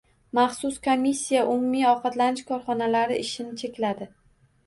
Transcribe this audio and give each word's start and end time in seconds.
Maxsus 0.37 0.77
komissiya 0.87 1.43
umumiy 1.49 1.85
ovqatlanish 1.91 2.43
korxonalari 2.49 3.21
ishini 3.27 3.61
chekladi. 3.63 4.09